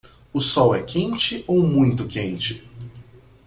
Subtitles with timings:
[0.33, 2.67] O sol é quente ou muito quente?